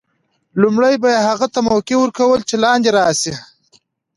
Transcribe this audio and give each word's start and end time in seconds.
لومړی 0.61 0.93
به 1.01 1.09
یې 1.15 1.21
هغو 1.29 1.47
ته 1.53 1.59
موقع 1.69 1.95
ور 1.99 2.11
کول 2.19 2.39
چې 2.49 2.55
لاندې 2.63 2.89
راشي. 2.97 3.33